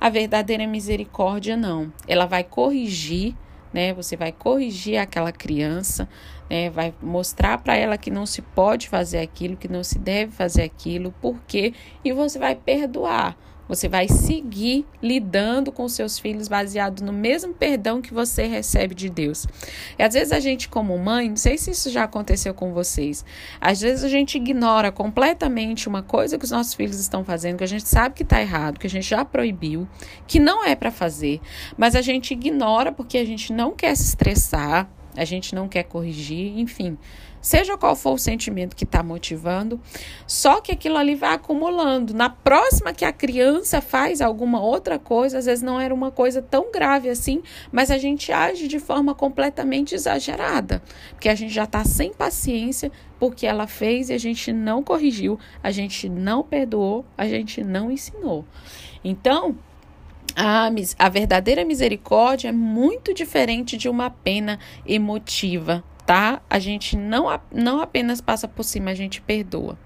A 0.00 0.08
verdadeira 0.08 0.66
misericórdia 0.66 1.58
não. 1.58 1.92
Ela 2.06 2.24
vai 2.24 2.42
corrigir, 2.42 3.36
né? 3.70 3.92
Você 3.92 4.16
vai 4.16 4.32
corrigir 4.32 4.96
aquela 4.96 5.30
criança, 5.30 6.08
né? 6.48 6.70
Vai 6.70 6.94
mostrar 7.02 7.58
para 7.58 7.76
ela 7.76 7.98
que 7.98 8.10
não 8.10 8.24
se 8.24 8.40
pode 8.40 8.88
fazer 8.88 9.18
aquilo, 9.18 9.58
que 9.58 9.68
não 9.68 9.84
se 9.84 9.98
deve 9.98 10.32
fazer 10.32 10.62
aquilo, 10.62 11.14
por 11.20 11.38
quê? 11.46 11.74
E 12.02 12.12
você 12.12 12.38
vai 12.38 12.54
perdoar. 12.54 13.36
Você 13.68 13.88
vai 13.88 14.08
seguir 14.08 14.86
lidando 15.02 15.70
com 15.70 15.88
seus 15.88 16.18
filhos 16.18 16.48
baseado 16.48 17.02
no 17.02 17.12
mesmo 17.12 17.52
perdão 17.52 18.00
que 18.00 18.14
você 18.14 18.46
recebe 18.46 18.94
de 18.94 19.10
Deus. 19.10 19.46
E 19.98 20.02
às 20.02 20.14
vezes 20.14 20.32
a 20.32 20.40
gente, 20.40 20.68
como 20.68 20.96
mãe, 20.98 21.28
não 21.28 21.36
sei 21.36 21.58
se 21.58 21.70
isso 21.70 21.90
já 21.90 22.04
aconteceu 22.04 22.54
com 22.54 22.72
vocês, 22.72 23.24
às 23.60 23.80
vezes 23.80 24.04
a 24.04 24.08
gente 24.08 24.36
ignora 24.36 24.90
completamente 24.90 25.88
uma 25.88 26.02
coisa 26.02 26.38
que 26.38 26.44
os 26.44 26.50
nossos 26.50 26.74
filhos 26.74 26.98
estão 26.98 27.24
fazendo, 27.24 27.58
que 27.58 27.64
a 27.64 27.68
gente 27.68 27.86
sabe 27.86 28.14
que 28.14 28.22
está 28.22 28.40
errado, 28.40 28.78
que 28.78 28.86
a 28.86 28.90
gente 28.90 29.08
já 29.08 29.24
proibiu, 29.24 29.86
que 30.26 30.40
não 30.40 30.64
é 30.64 30.74
para 30.74 30.90
fazer, 30.90 31.40
mas 31.76 31.94
a 31.94 32.02
gente 32.02 32.32
ignora 32.32 32.90
porque 32.90 33.18
a 33.18 33.24
gente 33.24 33.52
não 33.52 33.74
quer 33.74 33.94
se 33.94 34.04
estressar, 34.04 34.88
a 35.18 35.24
gente 35.24 35.54
não 35.54 35.68
quer 35.68 35.82
corrigir, 35.82 36.58
enfim 36.58 36.96
seja 37.40 37.76
qual 37.76 37.94
for 37.94 38.14
o 38.14 38.18
sentimento 38.18 38.76
que 38.76 38.84
está 38.84 39.02
motivando, 39.02 39.80
só 40.26 40.60
que 40.60 40.72
aquilo 40.72 40.96
ali 40.96 41.14
vai 41.14 41.34
acumulando. 41.34 42.14
Na 42.14 42.28
próxima 42.28 42.92
que 42.92 43.04
a 43.04 43.12
criança 43.12 43.80
faz 43.80 44.20
alguma 44.20 44.60
outra 44.60 44.98
coisa, 44.98 45.38
às 45.38 45.46
vezes 45.46 45.62
não 45.62 45.80
era 45.80 45.94
uma 45.94 46.10
coisa 46.10 46.42
tão 46.42 46.70
grave 46.72 47.08
assim, 47.08 47.42
mas 47.70 47.90
a 47.90 47.98
gente 47.98 48.32
age 48.32 48.68
de 48.68 48.78
forma 48.78 49.14
completamente 49.14 49.94
exagerada, 49.94 50.82
porque 51.10 51.28
a 51.28 51.34
gente 51.34 51.52
já 51.52 51.64
está 51.64 51.84
sem 51.84 52.12
paciência 52.12 52.90
porque 53.18 53.46
ela 53.46 53.66
fez 53.66 54.10
e 54.10 54.12
a 54.12 54.18
gente 54.18 54.52
não 54.52 54.82
corrigiu, 54.82 55.38
a 55.62 55.72
gente 55.72 56.08
não 56.08 56.42
perdoou, 56.42 57.04
a 57.16 57.26
gente 57.26 57.64
não 57.64 57.90
ensinou. 57.90 58.44
Então, 59.02 59.56
a, 60.34 60.70
a 60.98 61.08
verdadeira 61.08 61.64
misericórdia 61.64 62.48
é 62.48 62.52
muito 62.52 63.12
diferente 63.12 63.76
de 63.76 63.88
uma 63.88 64.10
pena 64.10 64.58
emotiva, 64.86 65.82
tá? 66.06 66.40
A 66.48 66.58
gente 66.58 66.96
não, 66.96 67.26
não 67.52 67.80
apenas 67.80 68.20
passa 68.20 68.46
por 68.46 68.62
cima, 68.62 68.90
a 68.90 68.94
gente 68.94 69.20
perdoa. 69.20 69.78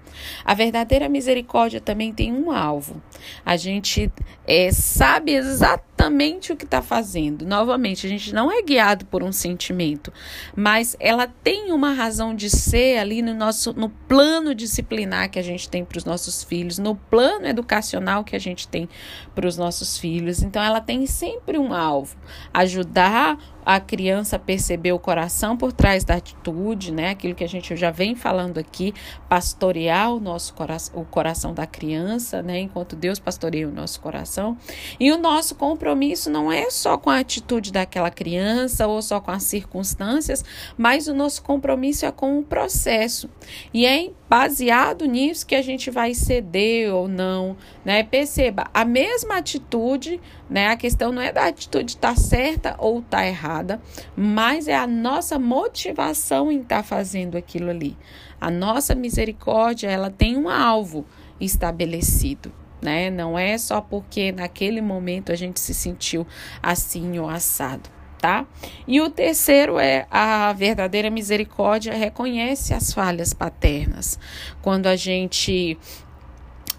A 0.43 0.53
verdadeira 0.53 1.09
misericórdia 1.09 1.79
também 1.79 2.13
tem 2.13 2.31
um 2.31 2.51
alvo. 2.51 3.01
A 3.45 3.55
gente 3.57 4.11
é, 4.45 4.71
sabe 4.71 5.33
exatamente 5.33 6.51
o 6.51 6.57
que 6.57 6.65
está 6.65 6.81
fazendo. 6.81 7.45
Novamente, 7.45 8.05
a 8.05 8.09
gente 8.09 8.33
não 8.33 8.51
é 8.51 8.61
guiado 8.61 9.05
por 9.05 9.23
um 9.23 9.31
sentimento, 9.31 10.11
mas 10.55 10.95
ela 10.99 11.27
tem 11.27 11.71
uma 11.71 11.93
razão 11.93 12.35
de 12.35 12.49
ser 12.49 12.97
ali 12.97 13.21
no 13.21 13.33
nosso 13.33 13.73
no 13.73 13.89
plano 13.89 14.53
disciplinar 14.53 15.29
que 15.29 15.39
a 15.39 15.43
gente 15.43 15.69
tem 15.69 15.85
para 15.85 15.97
os 15.97 16.05
nossos 16.05 16.43
filhos, 16.43 16.77
no 16.77 16.95
plano 16.95 17.47
educacional 17.47 18.23
que 18.23 18.35
a 18.35 18.39
gente 18.39 18.67
tem 18.67 18.89
para 19.33 19.47
os 19.47 19.57
nossos 19.57 19.97
filhos. 19.97 20.41
Então, 20.41 20.61
ela 20.61 20.81
tem 20.81 21.05
sempre 21.05 21.57
um 21.57 21.73
alvo: 21.73 22.15
ajudar 22.53 23.37
a 23.65 23.79
criança 23.79 24.37
perceber 24.37 24.91
o 24.91 24.99
coração 24.99 25.55
por 25.55 25.71
trás 25.71 26.03
da 26.03 26.15
atitude, 26.15 26.91
né? 26.91 27.11
Aquilo 27.11 27.35
que 27.35 27.43
a 27.43 27.49
gente 27.49 27.75
já 27.75 27.91
vem 27.91 28.15
falando 28.15 28.57
aqui, 28.57 28.93
pastorear 29.29 30.02
o 30.09 30.19
nosso 30.19 30.53
coração, 30.53 31.01
o 31.01 31.05
coração 31.05 31.53
da 31.53 31.65
criança, 31.65 32.41
né? 32.41 32.59
Enquanto 32.59 32.95
Deus 32.95 33.19
pastoreia 33.19 33.67
o 33.67 33.71
nosso 33.71 33.99
coração. 33.99 34.57
E 34.99 35.11
o 35.11 35.17
nosso 35.17 35.55
compromisso 35.55 36.29
não 36.29 36.51
é 36.51 36.69
só 36.69 36.97
com 36.97 37.09
a 37.09 37.19
atitude 37.19 37.71
daquela 37.71 38.09
criança 38.09 38.87
ou 38.87 39.01
só 39.01 39.19
com 39.19 39.31
as 39.31 39.43
circunstâncias, 39.43 40.43
mas 40.77 41.07
o 41.07 41.13
nosso 41.13 41.43
compromisso 41.43 42.05
é 42.05 42.11
com 42.11 42.39
o 42.39 42.43
processo. 42.43 43.29
E 43.73 43.85
é 43.85 44.09
baseado 44.29 45.05
nisso 45.05 45.45
que 45.45 45.53
a 45.53 45.61
gente 45.61 45.91
vai 45.91 46.13
ceder 46.13 46.91
ou 46.93 47.07
não, 47.07 47.55
né? 47.85 48.03
Perceba, 48.03 48.65
a 48.73 48.83
mesma 48.83 49.37
atitude, 49.37 50.19
né? 50.49 50.67
A 50.67 50.77
questão 50.77 51.11
não 51.11 51.21
é 51.21 51.31
da 51.31 51.47
atitude 51.47 51.93
estar 51.93 52.09
tá 52.09 52.15
certa 52.15 52.75
ou 52.77 52.99
estar 52.99 53.17
tá 53.17 53.27
errada, 53.27 53.81
mas 54.15 54.67
é 54.67 54.75
a 54.75 54.87
nossa 54.87 55.39
motivação 55.39 56.51
em 56.51 56.61
estar 56.61 56.77
tá 56.77 56.83
fazendo 56.83 57.37
aquilo 57.37 57.69
ali. 57.69 57.97
A 58.39 58.51
nossa 58.51 58.93
misericórdia, 58.93 59.89
ela 59.89 60.09
tem 60.09 60.37
um 60.37 60.49
alvo 60.49 61.05
estabelecido. 61.39 62.51
Né? 62.81 63.09
Não 63.09 63.39
é 63.39 63.57
só 63.57 63.79
porque 63.79 64.33
naquele 64.33 64.81
momento 64.81 65.31
a 65.31 65.35
gente 65.35 65.57
se 65.57 65.73
sentiu 65.73 66.27
assim 66.61 67.17
ou 67.17 67.29
assado, 67.29 67.89
tá? 68.19 68.45
E 68.85 68.99
o 68.99 69.09
terceiro 69.09 69.79
é 69.79 70.05
a 70.11 70.51
verdadeira 70.51 71.09
misericórdia 71.09 71.93
reconhece 71.93 72.73
as 72.73 72.91
falhas 72.91 73.33
paternas. 73.33 74.19
Quando 74.61 74.87
a 74.87 74.97
gente 74.97 75.77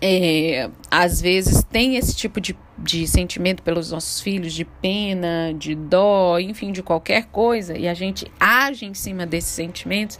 é, 0.06 0.68
às 0.90 1.22
vezes 1.22 1.64
tem 1.64 1.96
esse 1.96 2.14
tipo 2.14 2.38
de, 2.38 2.54
de 2.76 3.06
sentimento 3.06 3.62
pelos 3.62 3.90
nossos 3.92 4.20
filhos, 4.20 4.52
de 4.52 4.64
pena, 4.64 5.54
de 5.56 5.74
dó, 5.74 6.38
enfim, 6.38 6.72
de 6.72 6.82
qualquer 6.82 7.26
coisa, 7.26 7.76
e 7.78 7.86
a 7.86 7.94
gente 7.94 8.30
age 8.38 8.84
em 8.84 8.94
cima 8.94 9.24
desses 9.24 9.50
sentimentos. 9.50 10.18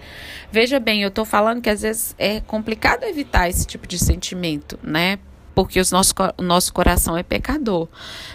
Veja 0.51 0.79
bem, 0.79 1.03
eu 1.03 1.09
estou 1.09 1.25
falando 1.25 1.61
que 1.61 1.71
às 1.71 1.83
vezes 1.83 2.15
é 2.19 2.41
complicado 2.41 3.05
evitar 3.05 3.49
esse 3.49 3.67
tipo 3.67 3.87
de 3.87 3.99
sentimento, 3.99 4.79
né? 4.83 5.19
Porque 5.55 5.79
os 5.79 5.93
nosso, 5.93 6.15
o 6.37 6.43
nosso 6.43 6.73
coração 6.73 7.17
é 7.17 7.23
pecador. 7.23 7.89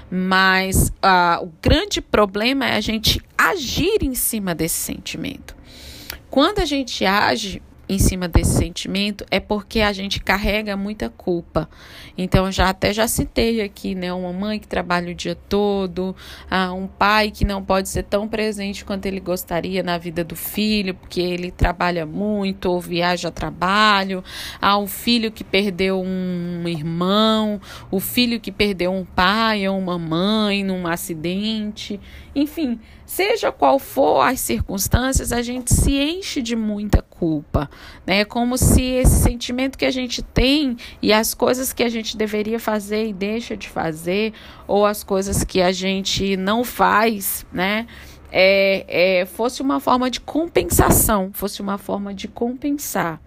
Mas 0.09 0.89
uh, 1.03 1.43
o 1.43 1.51
grande 1.61 2.01
problema 2.01 2.65
é 2.65 2.75
a 2.75 2.81
gente 2.81 3.21
agir 3.37 4.01
em 4.01 4.15
cima 4.15 4.55
desse 4.55 4.75
sentimento. 4.75 5.55
Quando 6.29 6.59
a 6.59 6.65
gente 6.65 7.05
age, 7.05 7.61
em 7.89 7.97
cima 7.97 8.27
desse 8.27 8.51
sentimento 8.51 9.25
é 9.31 9.39
porque 9.39 9.81
a 9.81 9.91
gente 9.91 10.19
carrega 10.19 10.77
muita 10.77 11.09
culpa. 11.09 11.67
Então, 12.15 12.51
já 12.51 12.69
até 12.69 12.93
já 12.93 13.07
citei 13.07 13.61
aqui, 13.61 13.95
né, 13.95 14.13
uma 14.13 14.31
mãe 14.31 14.59
que 14.59 14.67
trabalha 14.67 15.11
o 15.11 15.15
dia 15.15 15.33
todo, 15.33 16.15
ah, 16.49 16.71
um 16.71 16.85
pai 16.85 17.31
que 17.31 17.43
não 17.43 17.63
pode 17.63 17.89
ser 17.89 18.03
tão 18.03 18.27
presente 18.27 18.85
quanto 18.85 19.07
ele 19.07 19.19
gostaria 19.19 19.81
na 19.81 19.97
vida 19.97 20.23
do 20.23 20.35
filho, 20.35 20.93
porque 20.93 21.19
ele 21.19 21.49
trabalha 21.49 22.05
muito 22.05 22.67
ou 22.67 22.79
viaja 22.79 23.29
a 23.29 23.31
trabalho, 23.31 24.23
ah, 24.61 24.77
um 24.77 24.87
filho 24.87 25.31
que 25.31 25.43
perdeu 25.43 25.99
um 25.99 26.67
irmão, 26.67 27.59
o 27.89 27.99
filho 27.99 28.39
que 28.39 28.51
perdeu 28.51 28.91
um 28.91 29.03
pai 29.03 29.67
ou 29.67 29.79
uma 29.79 29.97
mãe 29.97 30.63
num 30.63 30.85
acidente, 30.85 31.99
enfim, 32.35 32.79
seja 33.05 33.51
qual 33.51 33.79
for 33.79 34.21
as 34.21 34.39
circunstâncias, 34.39 35.31
a 35.31 35.41
gente 35.41 35.73
se 35.73 35.93
enche 35.93 36.43
de 36.43 36.55
muita 36.55 37.01
culpa, 37.01 37.69
né? 38.05 38.21
É 38.21 38.25
como 38.25 38.57
se 38.57 38.81
esse 38.81 39.21
sentimento 39.21 39.77
que 39.77 39.85
a 39.85 39.91
gente 39.91 40.21
tem 40.21 40.77
e 41.01 41.13
as 41.13 41.33
coisas 41.33 41.73
que 41.73 41.83
a 41.83 41.89
gente 41.89 42.17
deveria 42.17 42.59
fazer 42.59 43.07
e 43.07 43.13
deixa 43.13 43.55
de 43.55 43.69
fazer, 43.69 44.33
ou 44.67 44.85
as 44.85 45.03
coisas 45.03 45.43
que 45.43 45.61
a 45.61 45.71
gente 45.71 46.35
não 46.37 46.63
faz, 46.63 47.45
né? 47.51 47.87
É, 48.31 49.21
é, 49.21 49.25
fosse 49.25 49.59
uma 49.59 49.79
forma 49.79 50.09
de 50.09 50.19
compensação, 50.19 51.31
fosse 51.33 51.61
uma 51.61 51.79
forma 51.79 52.13
de 52.13 52.27
compensar. 52.27 53.19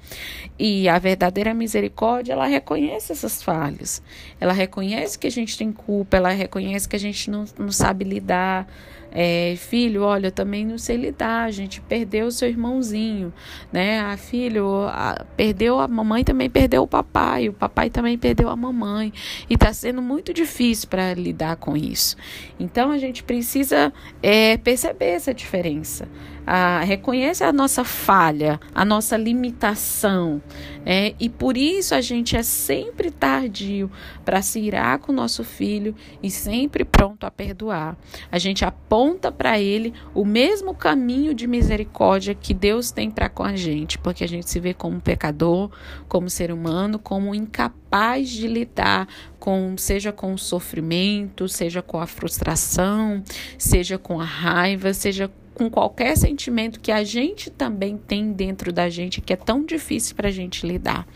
E 0.56 0.88
a 0.88 0.96
verdadeira 0.98 1.52
misericórdia, 1.52 2.34
ela 2.34 2.46
reconhece 2.46 3.10
essas 3.10 3.42
falhas, 3.42 4.00
ela 4.40 4.52
reconhece 4.52 5.18
que 5.18 5.26
a 5.26 5.30
gente 5.30 5.58
tem 5.58 5.72
culpa, 5.72 6.16
ela 6.16 6.30
reconhece 6.30 6.88
que 6.88 6.94
a 6.94 7.00
gente 7.00 7.28
não, 7.28 7.44
não 7.58 7.72
sabe 7.72 8.04
lidar, 8.04 8.68
É, 9.14 9.54
filho, 9.56 10.02
olha, 10.02 10.28
eu 10.28 10.32
também 10.32 10.64
não 10.64 10.78
sei 10.78 10.96
lidar, 10.96 11.44
a 11.44 11.50
gente 11.50 11.80
perdeu 11.82 12.26
o 12.26 12.32
seu 12.32 12.48
irmãozinho, 12.48 13.32
né? 13.70 14.00
A 14.00 14.16
filho, 14.16 14.86
a, 14.88 15.24
perdeu 15.36 15.78
a 15.78 15.86
mamãe 15.86 16.24
também 16.24 16.48
perdeu 16.48 16.82
o 16.82 16.88
papai, 16.88 17.48
o 17.48 17.52
papai 17.52 17.90
também 17.90 18.16
perdeu 18.16 18.48
a 18.48 18.56
mamãe 18.56 19.12
e 19.50 19.54
está 19.54 19.72
sendo 19.72 20.00
muito 20.00 20.32
difícil 20.32 20.88
para 20.88 21.12
lidar 21.12 21.56
com 21.56 21.76
isso. 21.76 22.16
Então 22.58 22.90
a 22.90 22.98
gente 22.98 23.22
precisa 23.22 23.92
é, 24.22 24.56
perceber 24.56 25.10
essa 25.10 25.34
diferença 25.34 26.08
a, 26.46 26.80
reconhece 26.80 27.44
a 27.44 27.52
nossa 27.52 27.84
falha, 27.84 28.60
a 28.74 28.84
nossa 28.84 29.16
limitação, 29.16 30.42
é, 30.84 31.14
e 31.18 31.28
por 31.28 31.56
isso 31.56 31.94
a 31.94 32.00
gente 32.00 32.36
é 32.36 32.42
sempre 32.42 33.10
tardio 33.10 33.90
para 34.24 34.42
se 34.42 34.58
irar 34.60 34.98
com 34.98 35.12
o 35.12 35.14
nosso 35.14 35.44
filho 35.44 35.94
e 36.22 36.30
sempre 36.30 36.84
pronto 36.84 37.24
a 37.24 37.30
perdoar. 37.30 37.96
A 38.30 38.38
gente 38.38 38.64
aponta 38.64 39.30
para 39.30 39.60
ele 39.60 39.94
o 40.14 40.24
mesmo 40.24 40.74
caminho 40.74 41.34
de 41.34 41.46
misericórdia 41.46 42.34
que 42.34 42.52
Deus 42.52 42.90
tem 42.90 43.10
para 43.10 43.28
com 43.28 43.44
a 43.44 43.54
gente, 43.54 43.98
porque 43.98 44.24
a 44.24 44.28
gente 44.28 44.50
se 44.50 44.58
vê 44.58 44.74
como 44.74 45.00
pecador, 45.00 45.70
como 46.08 46.28
ser 46.28 46.52
humano, 46.52 46.98
como 46.98 47.34
incapaz 47.34 48.28
de 48.28 48.48
lidar 48.48 49.06
com 49.38 49.76
seja 49.76 50.12
com 50.12 50.34
o 50.34 50.38
sofrimento, 50.38 51.48
seja 51.48 51.82
com 51.82 52.00
a 52.00 52.06
frustração, 52.06 53.22
seja 53.58 53.98
com 53.98 54.20
a 54.20 54.24
raiva, 54.24 54.94
seja 54.94 55.30
com 55.54 55.70
qualquer 55.70 56.16
sentimento 56.16 56.80
que 56.80 56.90
a 56.90 57.04
gente 57.04 57.50
também 57.50 57.96
tem 57.96 58.32
dentro 58.32 58.72
da 58.72 58.88
gente, 58.88 59.20
que 59.20 59.32
é 59.32 59.36
tão 59.36 59.64
difícil 59.64 60.16
para 60.16 60.28
a 60.28 60.32
gente 60.32 60.66
lidar, 60.66 61.06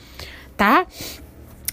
tá? 0.56 0.86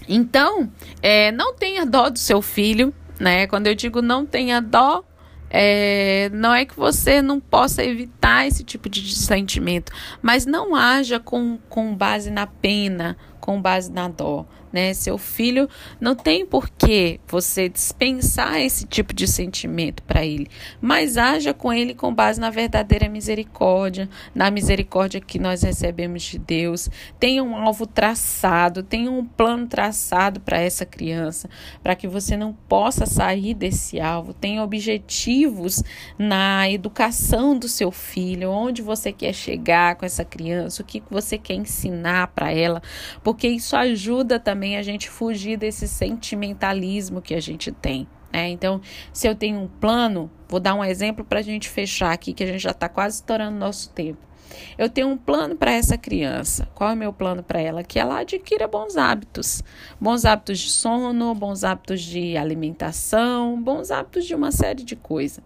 Então, 0.08 0.70
é, 1.02 1.32
não 1.32 1.54
tenha 1.54 1.86
dó 1.86 2.10
do 2.10 2.18
seu 2.18 2.42
filho, 2.42 2.92
né? 3.18 3.46
Quando 3.46 3.66
eu 3.66 3.74
digo 3.74 4.02
não 4.02 4.26
tenha 4.26 4.60
dó, 4.60 5.04
é, 5.50 6.30
não 6.32 6.52
é 6.52 6.64
que 6.64 6.76
você 6.76 7.22
não 7.22 7.38
possa 7.38 7.84
evitar 7.84 8.46
esse 8.46 8.64
tipo 8.64 8.88
de 8.88 9.14
sentimento, 9.14 9.92
mas 10.20 10.44
não 10.44 10.74
haja 10.74 11.20
com, 11.20 11.58
com 11.68 11.94
base 11.94 12.30
na 12.30 12.46
pena, 12.46 13.16
com 13.40 13.60
base 13.60 13.90
na 13.92 14.08
dó 14.08 14.46
né? 14.74 14.92
Seu 14.92 15.16
filho 15.16 15.68
não 16.00 16.16
tem 16.16 16.44
por 16.44 16.68
que 16.68 17.20
você 17.28 17.68
dispensar 17.68 18.60
esse 18.60 18.84
tipo 18.84 19.14
de 19.14 19.28
sentimento 19.28 20.02
para 20.02 20.26
ele, 20.26 20.48
mas 20.80 21.16
haja 21.16 21.54
com 21.54 21.72
ele 21.72 21.94
com 21.94 22.12
base 22.12 22.40
na 22.40 22.50
verdadeira 22.50 23.08
misericórdia, 23.08 24.08
na 24.34 24.50
misericórdia 24.50 25.20
que 25.20 25.38
nós 25.38 25.62
recebemos 25.62 26.24
de 26.24 26.40
Deus. 26.40 26.90
Tenha 27.20 27.44
um 27.44 27.54
alvo 27.54 27.86
traçado, 27.86 28.82
tenha 28.82 29.08
um 29.08 29.24
plano 29.24 29.68
traçado 29.68 30.40
para 30.40 30.58
essa 30.58 30.84
criança, 30.84 31.48
para 31.80 31.94
que 31.94 32.08
você 32.08 32.36
não 32.36 32.52
possa 32.52 33.06
sair 33.06 33.54
desse 33.54 34.00
alvo. 34.00 34.34
Tenha 34.34 34.64
objetivos 34.64 35.84
na 36.18 36.68
educação 36.68 37.56
do 37.56 37.68
seu 37.68 37.92
filho, 37.92 38.50
onde 38.50 38.82
você 38.82 39.12
quer 39.12 39.32
chegar 39.32 39.94
com 39.94 40.04
essa 40.04 40.24
criança, 40.24 40.82
o 40.82 40.84
que 40.84 41.00
você 41.08 41.38
quer 41.38 41.54
ensinar 41.54 42.26
para 42.28 42.50
ela, 42.50 42.82
porque 43.22 43.46
isso 43.46 43.76
ajuda 43.76 44.40
também 44.40 44.63
também 44.64 44.78
a 44.78 44.82
gente 44.82 45.10
fugir 45.10 45.58
desse 45.58 45.86
sentimentalismo 45.86 47.20
que 47.20 47.34
a 47.34 47.40
gente 47.40 47.70
tem. 47.70 48.08
É, 48.32 48.48
então, 48.48 48.80
se 49.12 49.28
eu 49.28 49.34
tenho 49.34 49.60
um 49.60 49.68
plano, 49.68 50.30
vou 50.48 50.58
dar 50.58 50.74
um 50.74 50.82
exemplo 50.82 51.22
para 51.22 51.40
a 51.40 51.42
gente 51.42 51.68
fechar 51.68 52.12
aqui, 52.12 52.32
que 52.32 52.42
a 52.42 52.46
gente 52.46 52.60
já 52.60 52.70
está 52.70 52.88
quase 52.88 53.16
estourando 53.16 53.58
nosso 53.58 53.90
tempo. 53.90 54.18
Eu 54.78 54.88
tenho 54.88 55.08
um 55.08 55.18
plano 55.18 55.54
para 55.54 55.70
essa 55.70 55.98
criança. 55.98 56.66
Qual 56.74 56.88
é 56.88 56.94
o 56.94 56.96
meu 56.96 57.12
plano 57.12 57.42
para 57.42 57.60
ela? 57.60 57.84
Que 57.84 57.98
ela 57.98 58.20
adquira 58.20 58.66
bons 58.66 58.96
hábitos. 58.96 59.62
Bons 60.00 60.24
hábitos 60.24 60.58
de 60.60 60.70
sono, 60.70 61.34
bons 61.34 61.62
hábitos 61.62 62.00
de 62.00 62.34
alimentação, 62.34 63.60
bons 63.60 63.90
hábitos 63.90 64.24
de 64.24 64.34
uma 64.34 64.50
série 64.50 64.82
de 64.82 64.96
coisas. 64.96 65.44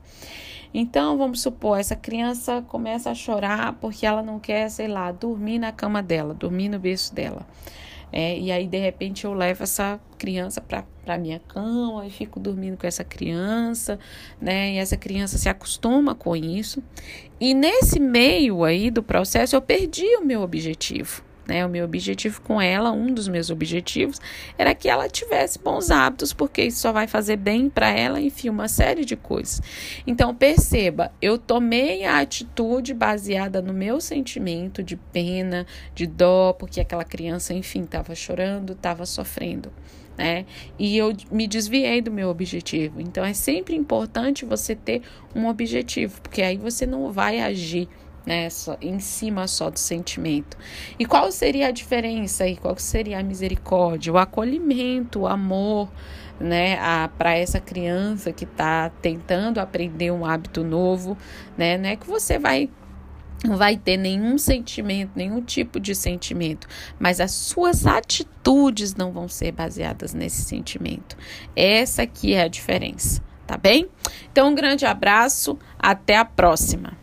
Então, 0.72 1.18
vamos 1.18 1.40
supor, 1.40 1.80
essa 1.80 1.96
criança 1.96 2.62
começa 2.68 3.10
a 3.10 3.14
chorar 3.14 3.72
porque 3.80 4.06
ela 4.06 4.22
não 4.22 4.38
quer, 4.38 4.70
sei 4.70 4.86
lá, 4.86 5.10
dormir 5.10 5.58
na 5.58 5.72
cama 5.72 6.00
dela, 6.02 6.34
dormir 6.34 6.68
no 6.68 6.78
berço 6.78 7.12
dela. 7.12 7.44
É, 8.12 8.38
e 8.38 8.50
aí, 8.50 8.66
de 8.66 8.78
repente, 8.78 9.24
eu 9.24 9.34
levo 9.34 9.62
essa 9.62 10.00
criança 10.16 10.60
para 10.60 10.84
a 11.06 11.18
minha 11.18 11.38
cama 11.40 12.06
e 12.06 12.10
fico 12.10 12.40
dormindo 12.40 12.76
com 12.76 12.86
essa 12.86 13.04
criança, 13.04 13.98
né? 14.40 14.72
E 14.72 14.78
essa 14.78 14.96
criança 14.96 15.38
se 15.38 15.48
acostuma 15.48 16.14
com 16.14 16.34
isso. 16.34 16.82
E 17.40 17.54
nesse 17.54 18.00
meio 18.00 18.64
aí 18.64 18.90
do 18.90 19.02
processo, 19.02 19.54
eu 19.54 19.62
perdi 19.62 20.16
o 20.16 20.24
meu 20.24 20.42
objetivo. 20.42 21.27
Né? 21.48 21.64
O 21.64 21.68
meu 21.68 21.86
objetivo 21.86 22.42
com 22.42 22.60
ela, 22.60 22.92
um 22.92 23.12
dos 23.12 23.26
meus 23.26 23.48
objetivos, 23.48 24.20
era 24.58 24.74
que 24.74 24.86
ela 24.86 25.08
tivesse 25.08 25.58
bons 25.58 25.90
hábitos, 25.90 26.34
porque 26.34 26.62
isso 26.64 26.80
só 26.80 26.92
vai 26.92 27.06
fazer 27.06 27.36
bem 27.36 27.70
para 27.70 27.88
ela, 27.88 28.20
enfim, 28.20 28.50
uma 28.50 28.68
série 28.68 29.02
de 29.02 29.16
coisas. 29.16 29.62
Então, 30.06 30.34
perceba, 30.34 31.10
eu 31.22 31.38
tomei 31.38 32.04
a 32.04 32.18
atitude 32.18 32.92
baseada 32.92 33.62
no 33.62 33.72
meu 33.72 33.98
sentimento 33.98 34.82
de 34.82 34.94
pena, 34.96 35.66
de 35.94 36.06
dó, 36.06 36.52
porque 36.52 36.82
aquela 36.82 37.04
criança, 37.04 37.54
enfim, 37.54 37.84
estava 37.84 38.14
chorando, 38.14 38.74
estava 38.74 39.06
sofrendo. 39.06 39.72
Né? 40.18 40.44
E 40.78 40.98
eu 40.98 41.16
me 41.30 41.46
desviei 41.46 42.02
do 42.02 42.10
meu 42.10 42.28
objetivo. 42.28 43.00
Então 43.00 43.24
é 43.24 43.32
sempre 43.32 43.76
importante 43.76 44.44
você 44.44 44.74
ter 44.74 45.00
um 45.34 45.46
objetivo, 45.46 46.20
porque 46.20 46.42
aí 46.42 46.56
você 46.56 46.84
não 46.84 47.12
vai 47.12 47.40
agir 47.40 47.88
né, 48.28 48.50
só, 48.50 48.76
em 48.82 49.00
cima 49.00 49.48
só 49.48 49.70
do 49.70 49.78
sentimento. 49.78 50.58
E 50.98 51.06
qual 51.06 51.32
seria 51.32 51.68
a 51.68 51.70
diferença 51.70 52.46
e 52.46 52.58
qual 52.58 52.76
seria 52.76 53.20
a 53.20 53.22
misericórdia, 53.22 54.12
o 54.12 54.18
acolhimento, 54.18 55.20
o 55.20 55.26
amor, 55.26 55.90
né, 56.38 56.76
para 57.16 57.34
essa 57.34 57.58
criança 57.58 58.30
que 58.30 58.44
está 58.44 58.90
tentando 59.00 59.58
aprender 59.58 60.10
um 60.10 60.26
hábito 60.26 60.62
novo, 60.62 61.16
né, 61.56 61.78
não 61.78 61.88
é 61.88 61.96
que 61.96 62.06
você 62.06 62.38
vai 62.38 62.68
não 63.44 63.56
vai 63.56 63.76
ter 63.76 63.96
nenhum 63.96 64.36
sentimento, 64.36 65.12
nenhum 65.14 65.40
tipo 65.40 65.78
de 65.78 65.94
sentimento, 65.94 66.66
mas 66.98 67.20
as 67.20 67.30
suas 67.30 67.86
atitudes 67.86 68.96
não 68.96 69.12
vão 69.12 69.28
ser 69.28 69.52
baseadas 69.52 70.12
nesse 70.12 70.42
sentimento. 70.42 71.16
Essa 71.54 72.02
aqui 72.02 72.34
é 72.34 72.42
a 72.42 72.48
diferença, 72.48 73.22
tá 73.46 73.56
bem? 73.56 73.88
Então, 74.32 74.48
um 74.48 74.54
grande 74.56 74.84
abraço, 74.84 75.56
até 75.78 76.16
a 76.16 76.24
próxima. 76.24 76.98